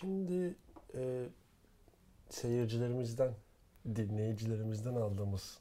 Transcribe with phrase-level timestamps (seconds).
[0.00, 0.56] Şimdi
[0.94, 1.26] e,
[2.30, 3.34] seyircilerimizden,
[3.96, 5.58] dinleyicilerimizden aldığımız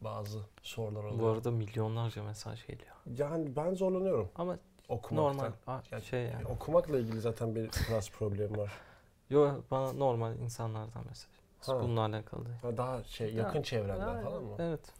[0.00, 1.20] bazı sorular oluyor.
[1.22, 2.96] Bu arada milyonlarca mesaj geliyor.
[3.18, 4.58] Yani ben zorlanıyorum Ama
[4.88, 5.32] okumakta.
[5.32, 6.46] normal a- Yani- şey yani.
[6.46, 8.72] Okumakla ilgili zaten bir biraz problem var.
[9.30, 11.30] Yo bana normal insanlardan mesaj.
[11.60, 11.82] Ha.
[11.82, 12.58] Bununla alakalı değil.
[12.62, 14.56] Ha, Daha şey yakın Ya, çevrenden Ya, falan mı?
[14.58, 14.92] Evet.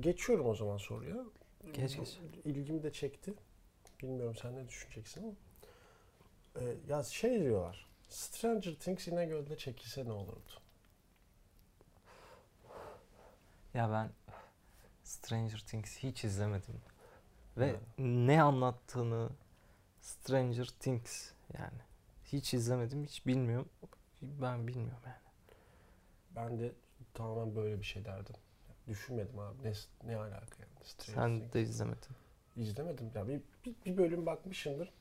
[0.00, 1.16] Geçiyorum o zaman soruya.
[1.72, 2.18] Geç, geç.
[2.44, 3.34] İlgimi de çekti.
[4.02, 5.32] Bilmiyorum sen ne düşüneceksin ama.
[6.56, 7.86] Ee, ya şey diyorlar.
[8.08, 10.52] Stranger Things İnegöl'de çekilse ne olurdu?
[13.74, 14.10] Ya ben
[15.04, 16.80] Stranger Things hiç izlemedim.
[17.56, 17.76] Ve Ya.
[17.98, 19.30] ne anlattığını
[20.00, 21.78] Stranger Things yani
[22.24, 23.68] hiç izlemedim, hiç bilmiyorum.
[24.22, 25.16] Ben bilmiyorum yani.
[26.36, 26.72] Ben de
[27.14, 28.34] tamamen böyle bir şey derdim.
[28.88, 29.62] Düşünmedim abi.
[29.64, 29.72] Ne,
[30.04, 30.84] ne alaka yani?
[30.84, 31.52] Stranger Sen Things.
[31.52, 32.10] de izlemedin.
[32.56, 33.10] İzlemedim.
[33.14, 34.92] Ya bir, bir, bir bölüm bakmışımdır.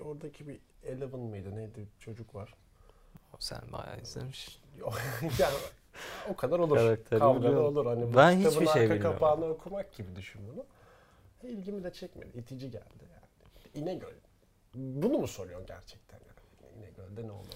[0.00, 2.54] Oradaki bir Eleven mıydı neydi çocuk var.
[3.38, 4.60] Sen bayağı izlemiş.
[5.38, 5.54] yani
[6.30, 6.76] o kadar olur.
[6.76, 7.64] Karakteri Kavgalı biliyorum.
[7.76, 7.86] olur.
[7.86, 9.02] Hani bu Ben hiçbir şey arka bilmiyorum.
[9.02, 10.64] kapağını okumak gibi düşün bunu.
[11.50, 12.38] İlgimi de çekmedi.
[12.38, 13.84] İtici geldi yani.
[13.84, 14.14] İnegöl.
[14.74, 16.78] Bunu mu soruyorsun gerçekten yani?
[16.78, 17.54] İnegöl'de ne olur?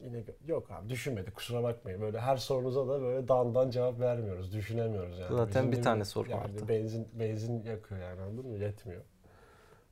[0.00, 0.34] İnegöl.
[0.46, 2.00] Yok abi düşünmedi kusura bakmayın.
[2.00, 4.52] Böyle her sorunuza da böyle dandan cevap vermiyoruz.
[4.52, 5.36] Düşünemiyoruz yani.
[5.36, 6.68] Zaten Bizim bir tane soru yani vardı.
[6.68, 8.58] Benzin, benzin yakıyor yani anladın mı?
[8.58, 9.02] Yetmiyor.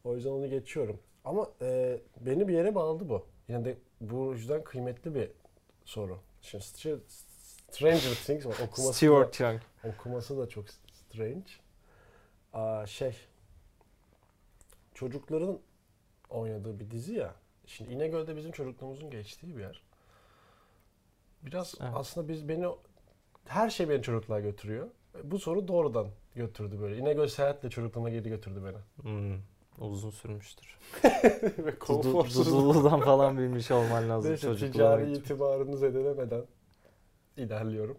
[0.04, 0.98] O yüzden onu geçiyorum.
[1.24, 3.26] Ama e, beni bir yere bağladı bu.
[3.48, 5.30] Yine de bu yüzden kıymetli bir
[5.84, 6.18] soru.
[6.42, 6.98] Şimdi Str-
[7.70, 8.46] Stranger Things.
[8.46, 9.60] Okuması da, Stuart Young.
[9.84, 11.50] okuması da çok strange.
[12.52, 13.16] Aa, şey
[14.94, 15.58] çocukların
[16.30, 17.34] oynadığı bir dizi ya.
[17.66, 19.82] Şimdi İnegöl'de bizim çocukluğumuzun geçtiği bir yer.
[21.42, 21.92] Biraz Evet.
[21.94, 22.66] aslında biz beni
[23.44, 24.88] her şey beni çocukluğa götürüyor.
[25.24, 26.96] Bu soru doğrudan götürdü böyle.
[26.98, 29.08] İnegöl seyahatle çocukluğuma geri götürdü beni.
[29.10, 29.38] Hmm,
[29.78, 30.78] uzun sürmüştür.
[31.58, 32.46] Ve konforsuz.
[32.46, 34.96] Dudullu'dan falan bilmiş olman lazım Neyse çocukluğa.
[34.96, 36.44] ticari itibarını zedelemeden
[37.36, 37.98] ilerliyorum.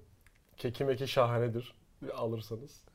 [0.57, 1.75] Keki meki şahanedir.
[2.01, 2.85] Bir alırsanız.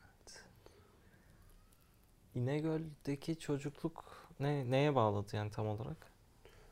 [2.34, 4.04] İnegöl'deki çocukluk
[4.40, 5.96] ne neye bağladı yani tam olarak?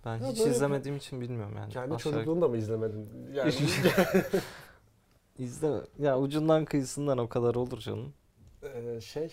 [0.05, 1.73] Ben Ya hiç izlemediğim için bilmiyorum yani.
[1.73, 3.09] Kendi Aşağı- çocukluğunu da mı izlemedin?
[3.33, 3.55] Yani
[5.39, 5.81] İzle.
[5.99, 8.15] Ya ucundan kıyısından o kadar olur canım.
[8.63, 9.33] Ee, şey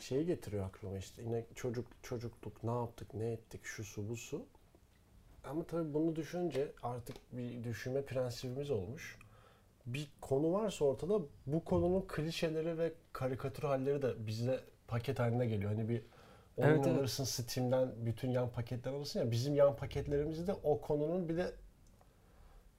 [0.00, 4.46] şeyi getiriyor aklıma işte yine çocuk çocukluk ne yaptık ne ettik şu su bu su
[5.44, 9.18] ama tabii bunu düşününce artık bir düşünme prensibimiz olmuş
[9.86, 15.70] bir konu varsa ortada bu konunun klişeleri ve karikatür halleri de bize paket haline geliyor
[15.70, 16.02] hani bir
[16.56, 16.98] oyun Evet, evet.
[16.98, 21.52] alırsın Steam'den bütün yan paketler alırsın ya bizim yan paketlerimizde o konunun bir de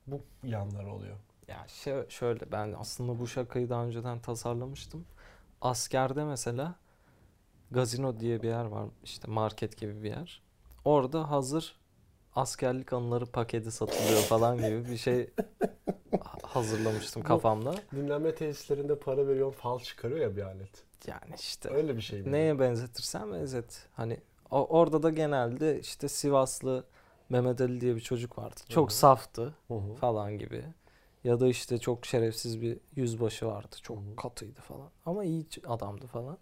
[0.08, 1.18] bu yanları oluyor.
[1.48, 5.06] Ya şö- şöyle ben aslında bu şakayı daha önceden tasarlamıştım.
[5.62, 6.76] Askerde mesela
[7.72, 10.42] Gazino diye bir yer var işte market gibi bir yer.
[10.86, 11.76] Orada hazır
[12.36, 15.30] askerlik anıları paketi satılıyor falan gibi bir şey
[16.24, 17.76] ha- hazırlamıştım kafamda.
[17.96, 20.84] Dinlenme tesislerinde para veriyor fal çıkarıyor ya bir alet.
[21.08, 22.30] Yani işte Öyle bir şey mi?
[22.32, 23.88] neye benzetirsen benzet.
[23.94, 24.18] Hani
[24.52, 26.86] orada da genelde işte Sivaslı
[27.30, 28.60] Mehmet Ali diye bir çocuk vardı.
[28.70, 29.00] Çok Hı hı.
[29.00, 29.96] saftı Hı hı.
[29.96, 30.64] falan gibi.
[31.24, 33.76] Ya da işte çok şerefsiz bir yüzbaşı vardı.
[33.82, 34.16] Çok Hı hı.
[34.16, 34.90] katıydı falan.
[35.06, 36.38] Ama iyi adamdı falan.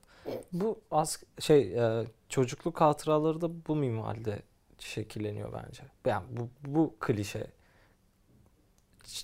[0.54, 4.42] Bu az şey e, çocukluk hatıraları da bu minvalde
[4.80, 5.84] şekilleniyor bence.
[6.06, 7.48] Yani bu bu klişe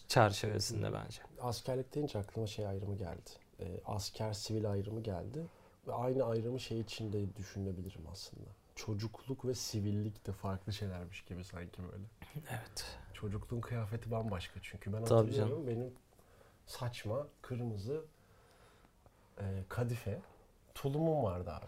[0.08, 1.22] çerçevesinde bence.
[1.42, 3.30] Askerlik deyince aklıma şey ayrımı geldi.
[3.60, 5.46] Ee, asker sivil ayrımı geldi.
[5.88, 8.50] Ve aynı ayrımı şey içinde düşünebilirim aslında.
[8.76, 12.04] Çocukluk ve sivillik de farklı şeylermiş gibi sanki böyle.
[12.36, 12.86] Evet.
[13.14, 15.94] Çocukluğun kıyafeti bambaşka çünkü ben Tabii hatırlıyorum benim
[16.66, 18.06] saçma kırmızı
[19.38, 20.22] e, kadife
[20.76, 21.66] tulumum vardı abi.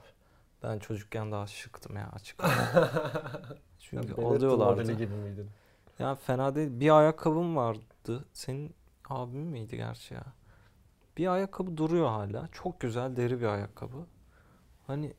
[0.63, 2.43] Ben çocukken daha şıktım ya açık.
[3.79, 4.91] Çünkü modeli alıyorlardı.
[4.93, 5.49] gibi miydin?
[5.99, 6.79] Ya fena değil.
[6.79, 8.25] Bir ayakkabım vardı.
[8.33, 8.75] Senin
[9.09, 10.23] abim miydi gerçi ya?
[11.17, 12.47] Bir ayakkabı duruyor hala.
[12.51, 14.05] Çok güzel deri bir ayakkabı.
[14.87, 15.13] Hani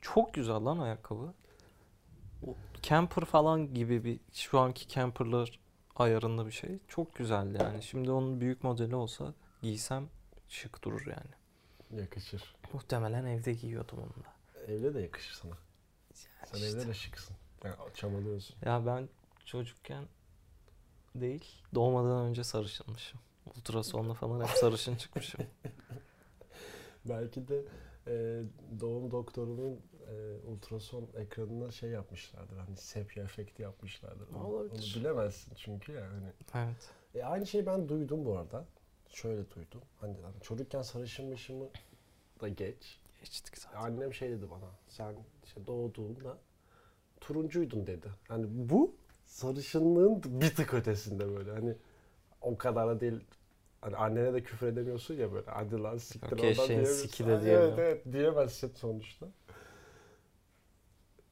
[0.00, 1.32] çok güzel lan ayakkabı.
[2.46, 5.58] O camper falan gibi bir şu anki camperlar
[5.96, 6.78] ayarında bir şey.
[6.88, 7.82] Çok güzeldi yani.
[7.82, 10.08] Şimdi onun büyük modeli olsa giysem
[10.48, 11.45] şık durur yani.
[11.90, 12.54] Yakışır.
[12.72, 14.36] Muhtemelen evde giyiyordum onu da.
[14.72, 15.50] Evde de yakışır sana.
[15.50, 15.58] Yani
[16.44, 16.68] Sen işte.
[16.78, 17.36] evde de şıksın.
[17.64, 18.56] Yani çabalıyorsun.
[18.64, 19.08] Ya ben
[19.44, 20.04] çocukken
[21.14, 23.20] değil, doğmadan önce sarışınmışım.
[23.56, 25.40] Ultrasonla falan hep sarışın çıkmışım.
[27.04, 27.62] Belki de
[28.06, 28.42] e,
[28.80, 29.80] doğum doktorunun
[30.10, 32.56] e, ultrason ekranına şey yapmışlardır.
[32.58, 34.28] Hani sepya efekti yapmışlardır.
[34.34, 34.72] Olabilir.
[34.72, 36.32] onu bilemezsin çünkü yani.
[36.54, 36.90] Evet.
[37.14, 38.64] E, aynı şeyi ben duydum bu arada.
[39.16, 39.80] Şöyle duydum.
[40.00, 41.68] Hani, çocukken sarışınmışımı
[42.40, 43.00] da geç.
[43.20, 43.78] Geçtik zaten.
[43.78, 44.70] Annem şey dedi bana.
[44.88, 45.14] Sen
[45.44, 46.38] işte doğduğunda
[47.20, 48.08] turuncuydun dedi.
[48.28, 51.50] Hani bu sarışınlığın bir tık ötesinde böyle.
[51.50, 51.74] Hani
[52.40, 53.24] o kadar da değil.
[53.80, 55.50] Hani annene de küfür edemiyorsun ya böyle.
[55.50, 57.08] Hadi lan siktir Okey, oradan şey, diyemiyorsun.
[57.08, 59.26] siki de Ha, Evet evet diyemezsin sonuçta.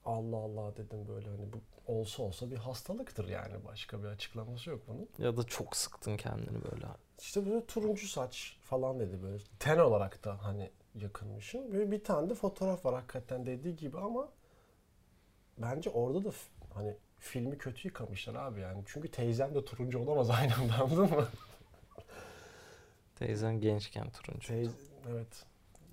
[0.04, 1.60] Allah Allah dedim böyle hani bu
[1.92, 5.08] olsa olsa bir hastalıktır yani başka bir açıklaması yok bunun.
[5.18, 6.86] Ya da çok sıktın kendini böyle.
[7.20, 9.38] İşte böyle turuncu saç falan dedi böyle.
[9.58, 11.72] Ten olarak da hani yakınmışım.
[11.72, 14.28] Böyle bir tane de fotoğraf var hakikaten dediği gibi ama
[15.58, 16.30] bence orada da
[16.74, 18.82] hani filmi kötü yıkamışlar abi yani.
[18.86, 21.28] Çünkü teyzem de turuncu olamaz aynı anda anladın mı?
[23.16, 24.48] Teyzen gençken turuncu.
[24.48, 24.72] Teyze,
[25.10, 25.44] evet.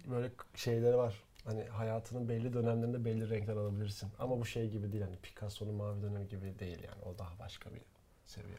[0.06, 1.24] Böyle şeyleri var.
[1.46, 4.10] Hani hayatının belli dönemlerinde belli renkler alabilirsin.
[4.20, 7.02] Ama bu şey gibi değil hani Picasso'nun mavi dönemi gibi değil yani.
[7.06, 7.82] O daha başka bir
[8.26, 8.58] seviye.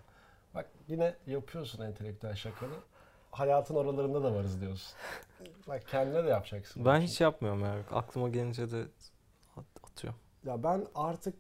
[0.55, 2.75] Bak yine yapıyorsun entelektüel şakanı.
[3.31, 4.95] Hayatın oralarında da varız diyorsun.
[5.69, 6.85] Bak kendine de yapacaksın.
[6.85, 7.79] Ben hiç yapmıyorum ya.
[7.91, 8.85] Aklıma gelince de
[9.57, 10.21] at- atıyorum.
[10.45, 11.35] Ya ben artık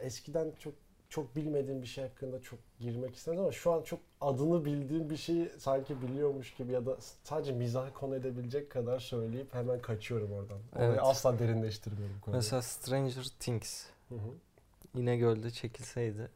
[0.00, 0.74] eskiden çok
[1.08, 5.16] çok bilmediğim bir şey hakkında çok girmek istemedim ama şu an çok adını bildiğim bir
[5.16, 10.58] şeyi sanki biliyormuş gibi ya da sadece mizah konu edebilecek kadar söyleyip hemen kaçıyorum oradan.
[10.76, 11.00] Orayı Evet.
[11.02, 12.38] asla derinleştirmiyorum konuyu.
[12.38, 14.98] Mesela Stranger Things Hı hı.
[15.00, 16.30] İnegöl'de çekilseydi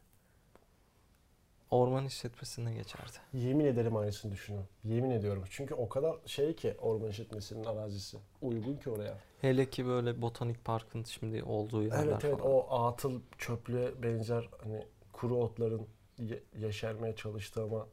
[1.70, 3.12] orman işletmesine geçerdi.
[3.32, 4.68] Yemin ederim aynısını düşünüyorum.
[4.84, 5.44] Yemin ediyorum.
[5.50, 8.18] Çünkü o kadar şey ki orman işletmesinin arazisi.
[8.42, 9.18] Uygun ki oraya.
[9.40, 12.52] Hele ki böyle botanik parkın şimdi olduğu yerler Evet evet falan.
[12.52, 15.86] o atıl çöplüğe benzer hani kuru otların
[16.18, 17.86] ye- yeşermeye çalıştı ama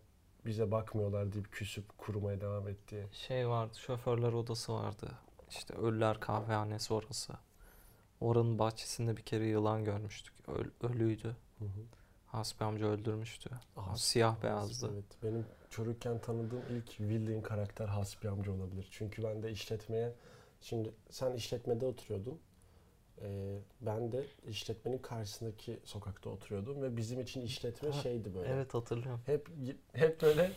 [0.45, 3.03] bize bakmıyorlar deyip küsüp kurumaya devam ettiği.
[3.11, 5.11] Şey vardı, şoförler odası vardı.
[5.49, 7.33] İşte Ölüler Kahvehanesi orası.
[8.21, 10.33] Oranın bahçesinde bir kere yılan görmüştük.
[10.47, 11.35] Öl- ölüydü.
[11.59, 11.69] Hı hı.
[12.27, 13.49] Hasbi amca öldürmüştü.
[13.75, 14.91] Hasbi Siyah beyazdı.
[14.93, 15.05] Evet.
[15.23, 18.87] Benim çocukken tanıdığım ilk bildiğin karakter Hasbi amca olabilir.
[18.91, 20.13] Çünkü ben de işletmeye
[20.61, 22.39] şimdi sen işletmede oturuyordun.
[23.21, 28.49] Ee, ben de işletmenin karşısındaki sokakta oturuyordum ve bizim için işletme Ha, şeydi böyle.
[28.53, 29.21] Evet hatırlıyorum.
[29.25, 29.47] Hep
[29.93, 30.51] hep böyle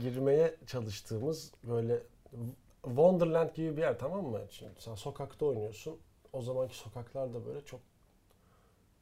[0.00, 2.02] girmeye çalıştığımız böyle
[2.82, 4.40] Wonderland gibi bir yer tamam mı?
[4.50, 5.98] Şimdi sen sokakta oynuyorsun.
[6.32, 7.80] O zamanki sokaklar da böyle çok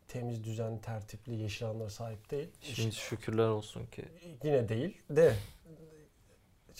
[0.08, 2.49] temiz, düzenli, tertipli, yeşil alanlara sahip değil.
[2.61, 4.05] Şimdi şükürler olsun ki.
[4.44, 5.34] Yine değil de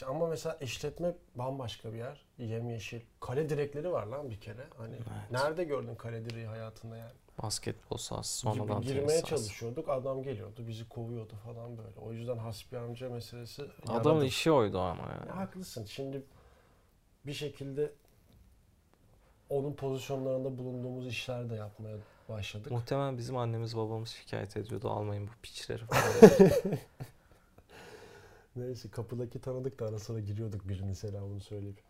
[0.06, 2.25] ama mesela işletme bambaşka bir yer.
[2.39, 3.00] Yemyeşil.
[3.21, 4.67] Kale direkleri var lan bir kere.
[4.79, 5.31] Hani Evet.
[5.31, 7.12] nerede gördün kale direği hayatında yani?
[7.43, 9.27] Basketbol sahası Gibi sonradan tenis girmeye sahası.
[9.27, 9.89] çalışıyorduk.
[9.89, 11.99] Adam geliyordu, bizi kovuyordu falan böyle.
[12.00, 14.25] O yüzden hasbi amca meselesi Adamın yaradı.
[14.27, 15.31] işi oydu ama Ya yani.
[15.31, 15.85] haklısın.
[15.85, 16.23] Şimdi
[17.27, 17.93] bir şekilde
[19.50, 21.97] onun pozisyonlarında bulunduğumuz işler de yapmaya
[22.29, 22.73] başladık.
[22.73, 26.33] Muhtemelen bizim annemiz babamız şikayet ediyordu almayın bu piçleri falan.
[28.56, 31.82] Neyse kapıdaki tanıdık da ara sıra giriyorduk birinin selamını söyleyip.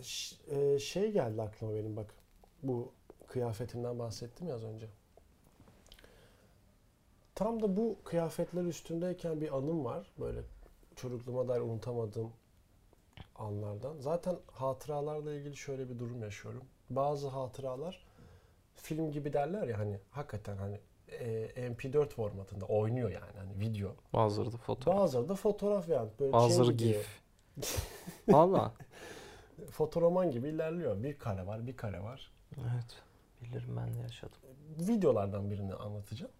[0.00, 2.14] Ş- e, şey geldi aklıma benim bak.
[2.62, 2.92] Bu
[3.26, 4.86] kıyafetimden bahsettim ya az önce.
[7.34, 10.12] Tam da bu kıyafetler üstündeyken bir anım var.
[10.20, 10.40] Böyle
[10.96, 12.32] çocukluğuma dair unutamadığım
[13.36, 13.96] anlardan.
[14.00, 16.64] Zaten hatıralarla ilgili şöyle bir durum yaşıyorum.
[16.90, 18.06] Bazı hatıralar
[18.76, 23.94] film gibi derler ya hani hakikaten hani e, MP4 formatında oynuyor yani hani video.
[24.12, 24.98] Bazıları da fotoğraf.
[24.98, 26.08] Bazıları da fotoğraf yani.
[26.20, 27.22] Böyle Bazıları şey gif.
[28.28, 28.72] Valla.
[29.70, 31.02] Fotoroman gibi ilerliyor.
[31.02, 32.32] Bir kare var, bir kare var.
[32.58, 33.02] Evet.
[33.42, 34.38] Bilirim ben de yaşadım.
[34.78, 36.32] Videolardan birini anlatacağım.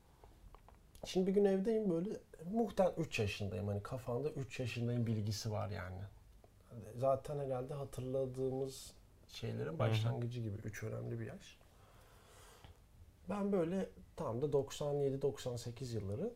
[1.06, 2.10] Şimdi bir gün evdeyim böyle
[2.52, 3.68] muhtemelen 3 yaşındayım.
[3.68, 6.00] Hani kafamda 3 yaşındayım bilgisi var yani.
[6.96, 8.92] Zaten herhalde hatırladığımız
[9.28, 10.56] şeylerin başlangıcı gibi.
[10.64, 11.58] 3 önemli bir yaş.
[13.30, 16.32] Ben böyle tam da 97-98 yılları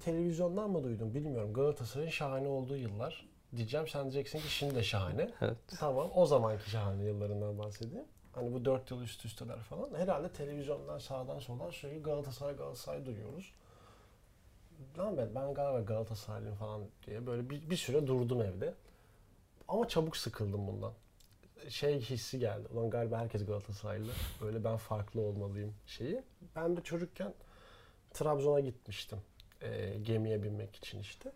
[0.00, 1.52] televizyondan mı duydum bilmiyorum.
[1.52, 3.28] Galatasaray'ın şahane olduğu yıllar.
[3.56, 5.30] Diyeceğim sen diyeceksin ki şimdi de şahane.
[5.40, 5.56] Evet.
[5.78, 8.04] Tamam o zamanki şahane yıllarından bahsedeyim.
[8.32, 9.94] Hani bu dört yıl üst üsteler falan.
[9.94, 13.52] Herhalde televizyondan sağdan soldan sürekli Galatasaray Galatasaray duyuyoruz.
[14.98, 18.74] Lan ben, ben galiba Galatasaraylıyım falan diye böyle bir, bir süre durdum evde.
[19.68, 20.92] Ama çabuk sıkıldım bundan.
[21.68, 22.68] Şey hissi geldi.
[22.74, 24.10] Ulan galiba herkes Galatasaraylı.
[24.42, 26.22] Böyle ben farklı olmalıyım şeyi.
[26.56, 27.34] Ben de çocukken
[28.10, 29.18] Trabzon'a gitmiştim.
[29.62, 31.32] Ee, gemiye binmek için işte.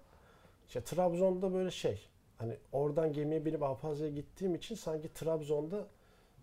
[0.66, 2.08] İşte Trabzon'da böyle şey.
[2.38, 5.86] Hani oradan gemiye binip Alpazya'ya gittiğim için sanki Trabzon'da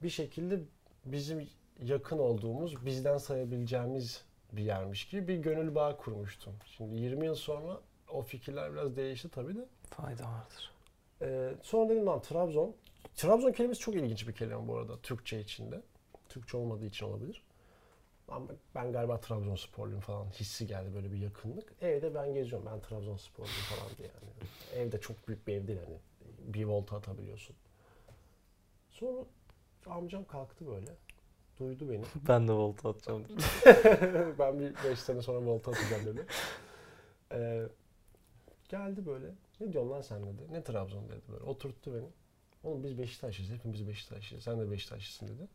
[0.03, 0.59] bir şekilde
[1.05, 1.49] bizim
[1.83, 6.53] yakın olduğumuz, bizden sayabileceğimiz bir yermiş gibi bir gönül bağı kurmuştum.
[6.65, 7.77] Şimdi 20 yıl sonra
[8.13, 9.65] o fikirler biraz değişti tabii de.
[9.89, 10.71] Fayda vardır.
[11.21, 12.75] Ee, sonra dedim lan Trabzon.
[13.15, 15.81] Trabzon kelimesi çok ilginç bir kelime bu arada Türkçe içinde.
[16.29, 17.43] Türkçe olmadığı için olabilir.
[18.27, 21.73] Ama ben galiba Trabzonsporluyum falan hissi geldi böyle bir yakınlık.
[21.81, 22.67] Evde ben geziyorum.
[22.71, 24.31] Ben Trabzonsporluyum falan diye yani.
[24.83, 25.97] Evde çok büyük bir ev değil hani.
[26.53, 27.55] Bir volta atabiliyorsun.
[28.89, 29.25] Sonra
[29.85, 30.95] amcam kalktı böyle.
[31.59, 32.03] Duydu beni.
[32.27, 33.25] Ben de volta atacağım.
[34.39, 36.25] ben bir 5 sene sonra volta atacağım dedi.
[37.31, 37.63] Ee,
[38.69, 39.27] geldi böyle.
[39.59, 40.41] Ne diyorsun lan sen dedi.
[40.51, 41.43] Ne Trabzon dedi böyle.
[41.43, 42.07] Oturttu beni.
[42.63, 43.51] Oğlum biz Beşiktaşlıyız.
[43.53, 44.43] Hepimiz Beşiktaşlıyız.
[44.43, 45.47] Sen de Beşiktaşlısın dedi.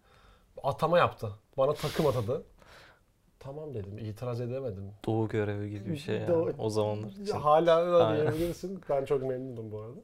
[0.62, 1.32] Atama yaptı.
[1.56, 2.42] Bana takım atadı.
[3.38, 3.98] Tamam dedim.
[3.98, 4.90] İtiraz edemedim.
[5.06, 6.28] Doğu görevi gibi bir şey yani.
[6.28, 7.24] Doğu- O zamanlar için.
[7.26, 8.22] Hala Aynen.
[8.32, 8.80] diyebilirsin.
[8.88, 10.00] Ben çok memnunum bu arada.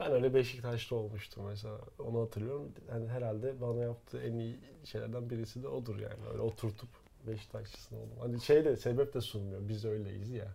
[0.00, 1.78] Ben öyle Beşiktaşlı olmuştum mesela.
[1.98, 2.72] Onu hatırlıyorum.
[2.88, 6.28] Yani herhalde bana yaptığı en iyi şeylerden birisi de odur yani.
[6.32, 6.88] Öyle oturtup
[7.26, 8.18] Beşiktaşlısın oldum.
[8.20, 9.68] Hani şey de sebep de sunmuyor.
[9.68, 10.54] Biz öyleyiz ya.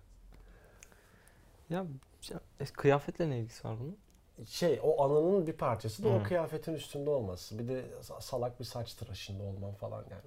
[1.69, 1.85] Ya
[2.59, 3.97] e, kıyafetle ne ilgisi var bunun?
[4.47, 6.23] Şey o anının bir parçası da o Hı.
[6.23, 7.59] kıyafetin üstünde olması.
[7.59, 10.23] Bir de sa- salak bir saç tıraşında olman falan yani.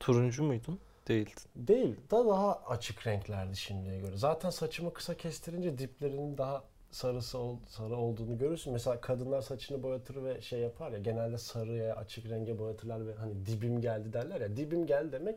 [0.00, 0.78] Turuncu muydun?
[1.08, 1.34] Değildin.
[1.56, 1.96] Değil.
[2.10, 4.16] Da daha açık renklerdi şimdiye göre.
[4.16, 8.72] Zaten saçımı kısa kestirince diplerinin daha sarısı ol- sarı olduğunu görürsün.
[8.72, 13.46] Mesela kadınlar saçını boyatır ve şey yapar ya genelde sarıya açık renge boyatırlar ve hani
[13.46, 14.56] dibim geldi derler ya.
[14.56, 15.36] Dibim geldi demek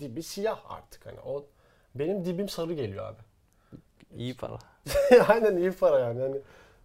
[0.00, 1.46] dibi siyah artık hani o
[1.94, 3.20] benim dibim sarı geliyor abi.
[4.16, 4.58] İyi para.
[5.28, 6.20] Aynen iyi para yani.
[6.20, 6.36] yani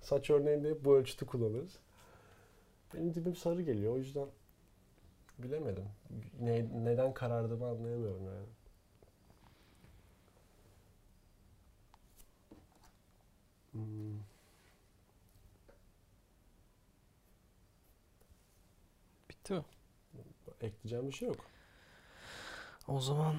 [0.01, 1.79] saç örneğinde hep bu ölçütü kullanırız.
[2.93, 4.27] Benim dibim sarı geliyor o yüzden
[5.37, 5.85] bilemedim.
[6.39, 8.47] Ne, neden karardığımı anlayamıyorum yani.
[13.71, 14.19] Hmm.
[19.29, 19.63] Bitti mi?
[20.61, 21.45] Ekleyeceğim bir şey yok.
[22.87, 23.35] O zaman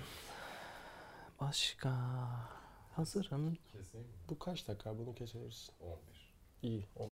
[1.41, 1.93] başka
[2.93, 3.57] hazırım.
[3.73, 4.15] Keseyim mi?
[4.29, 4.99] Bu kaç dakika?
[4.99, 5.75] Bunu kesebilirsin.
[5.81, 6.22] 11.
[6.63, 6.87] İyi.